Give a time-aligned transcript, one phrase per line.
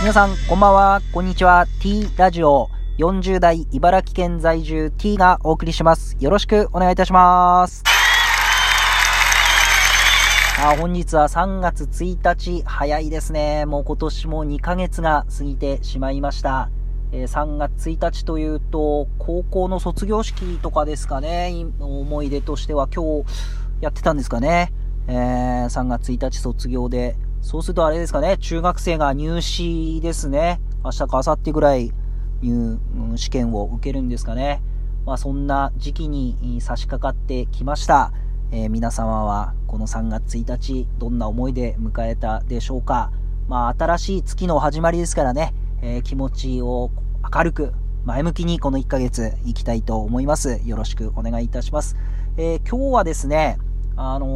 [0.00, 1.66] 皆さん、こんばんは、こんにちは。
[1.80, 6.16] T ラジオ40代茨城県在住 T がお送りします。
[6.20, 7.82] よろしくお願いいたします。
[10.60, 13.66] あ本日は3月1日、早いですね。
[13.66, 16.70] もう今年も2ヶ月が過ぎてしまいました。
[17.10, 21.52] えー3月1日というと、高校の卒業式とかですかね。
[21.80, 23.26] 思い出としては今日
[23.80, 24.72] やってたんですかね。
[25.08, 30.60] えー3月1日卒業で、そうするとあれですかね、中学生が入試ですね。
[30.84, 31.92] 明日か明後日ぐらい
[32.42, 32.78] 入
[33.16, 34.62] 試験を受けるんですかね。
[35.06, 38.12] まあそんな時期に差し掛かってきました。
[38.50, 43.10] えー皆様はこの3月1日どんな思いで迎えたでしょうか。
[43.48, 46.90] まあ新しい月の始まりですからね、えー気持ちを
[47.34, 47.72] 明るく
[48.04, 50.60] 前向きにこの1ヶ月行きたいと思います。
[50.64, 51.96] よろしくお願いいたします。
[52.36, 53.58] えー今日はですね、
[53.96, 54.26] あの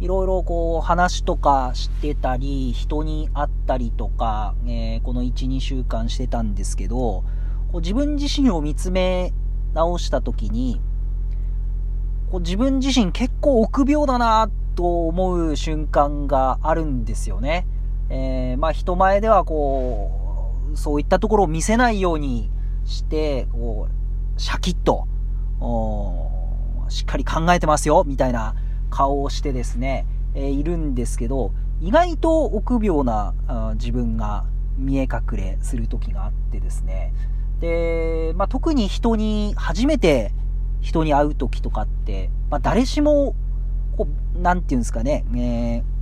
[0.00, 7.24] いろいろこう話とかしてたり、人に会ったりとか、えーこの1、2週間してたんですけど、
[7.72, 9.32] こう自分自身を見つめ
[9.74, 10.80] 直したときに、
[12.30, 17.66] こう自分自身結構臆病だなと思う瞬間があるんですよね。
[18.08, 22.52] えーまあ人前ではこう、そういったところを見せないように
[22.84, 25.08] して、こう、シャキッと、
[26.88, 28.54] しっかり考えてますよ、みたいな
[28.90, 33.34] 顔をしてですね、えいるんですけど、意外と臆病な
[33.74, 34.44] 自分が
[34.76, 37.12] 見え隠れする時があってですね。
[37.60, 40.32] で、まあ、特に人に、初めて
[40.80, 43.34] 人に会う時とかって、まあ、誰しも、
[43.96, 45.98] こう、なんていうんですかね、えー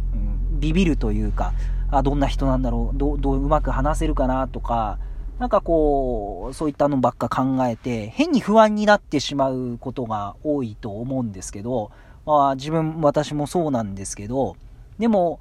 [0.56, 1.52] ビビるというか、
[1.90, 4.98] あ、どんな人なんだろう、どう、どううまく話せるかなとか、
[5.38, 11.90] なんかこう、そういったのばっか考えて、変に不安になってしまうことが多いと思うんですけど、
[12.26, 14.56] まあ自分、私もそうなんですけど、
[14.98, 15.38] でも、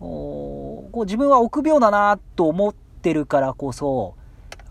[0.00, 4.14] こう自分は臆病だなと思ってるからこそ、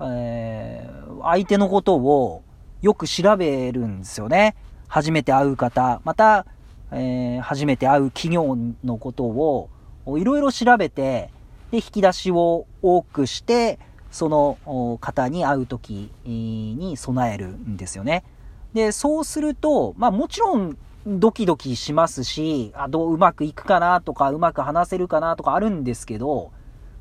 [0.02, 2.42] えー相手のことを
[2.82, 4.56] よく調べるんですよね。
[4.88, 6.48] 初めて会う方、また、
[6.92, 9.70] えー初めて会う企業のことを
[10.18, 11.30] いろいろ調べて、
[11.70, 13.78] で、引き出しを多くして、
[14.10, 18.24] その方に会う時に備えるんですよね。
[18.74, 20.76] で、そうすると、まあもちろん
[21.08, 26.52] ドキドキしますし、あ、どううまくいくかなとか、うまく話せるかなとかあるんですけど、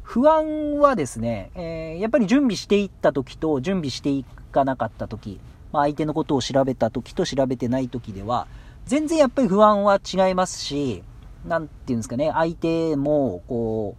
[0.02, 5.38] 不安はですね、えーやっぱり準備していった時と準備していかなかった時、
[5.70, 8.46] まあ相手のことを調べた時と調べてない時では、
[8.86, 11.04] 全然やっぱり不安は違いますし、
[11.44, 13.96] なんていうんですかね、相手も、こ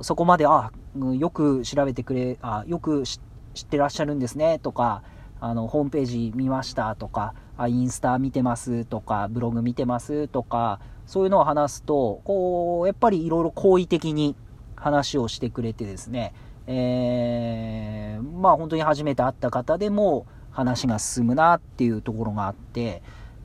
[0.00, 0.72] う、そこまで、あ、
[1.18, 3.20] よく調べてくれ、あ、よく知
[3.62, 5.02] ってらっしゃるんですね、とか、
[5.40, 14.36] あの、ホームページ見ましたとか、あ、インスタ見てますとか、ブログ見てますとか、そういうのを話すと、こう、やっぱりいろいろ好意的に
[14.76, 16.34] 話をしてくれてですね、
[16.66, 23.02] えーまあ本当に初めて会った方でも話が進むなっていうところがあって、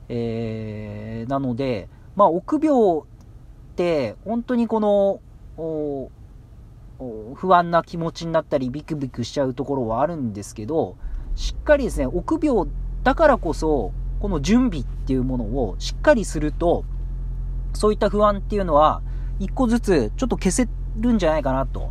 [0.08, 3.02] えーなので、まあ臆病っ
[3.76, 5.20] て本当にこの、
[7.34, 10.96] 不安な気持ちになったりビクビクしちゃうところはあるんですけど、
[11.36, 12.66] しっかりですね、臆病
[13.02, 16.84] だからこそ、この準備っていうものをしっかりすると、
[17.74, 19.02] そういった不安っていうのは、
[19.38, 21.90] 一個ずつちょっと消せるんじゃないかなと。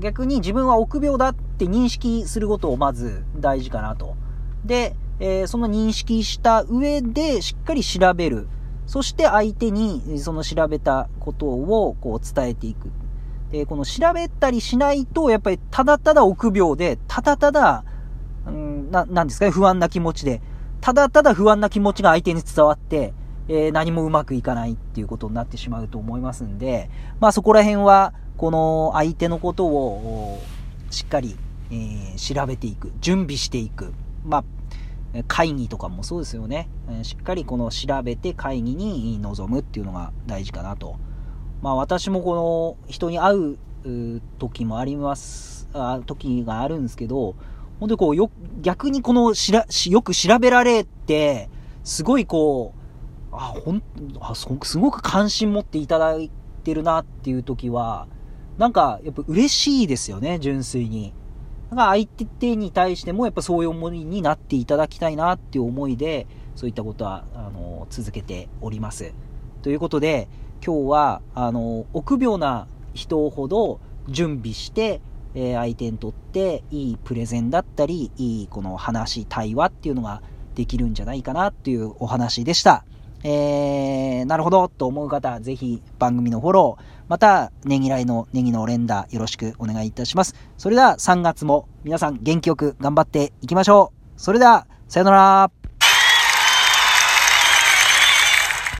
[0.00, 4.16] 逆に自分は臆病だって認識することをまず大事かなと。
[4.64, 8.48] で、えーその認識した上でしっかり調べる。
[8.86, 12.90] そして相手にその調べたことをこう伝えていく。
[13.50, 17.84] で、この調べたりしないと、やっぱりただただ臆病で、ただただ、
[18.90, 20.40] な、なんですかね、不安な気持ちで、
[20.80, 23.12] ただただ不安な気持ちが相手に伝わって、
[23.48, 26.90] えー何もうまくいかないっていうことになってしまうと思いますんで、
[27.20, 30.38] まあそこら辺は、この相手のことを
[30.90, 31.36] しっかり、
[31.70, 33.92] えー調べていく、準備していく。
[34.24, 34.44] まあ、
[35.26, 36.68] 会議とかもそうですよね。
[36.90, 40.96] えしっかりこの調べて会議に臨むっていうのが大事かなと。
[41.62, 43.58] まあ私もこの人に会う
[44.38, 47.36] 時もあります、あ時があるんですけど、
[47.80, 48.30] 本当にこうよ、
[48.60, 51.48] 逆にこのしら、しよく調べられて、
[51.84, 53.82] すごいこう、あ、ほん、
[54.20, 56.30] あ、そすごく関心持っていただい
[56.64, 58.08] てるなっていう時は、
[58.58, 61.12] なんかやっぱ嬉しいですよね、純粋に。
[61.70, 66.26] だか相手に対してもやっぱそういう思いになっていただきたいなっていう思いで、
[66.56, 69.14] そういったことは、あの、続けております。
[69.62, 70.28] ということで、
[70.64, 75.00] 今日は、あの、臆病な人ほど準備して、
[75.38, 80.20] えー相手にとっていいプレゼンだったり、いいこの話、対話っていうのが
[80.56, 82.84] できるんじゃないかなっていうお話でした。
[83.22, 90.34] えー、なるほどと思う方、ぜひ番組のフォロー、また、ネギライのネギの連打よろしくお願いいたします。
[90.56, 94.20] それでは3月も皆さん元気よく頑張っていきましょう。
[94.20, 95.57] それでは、さよなら。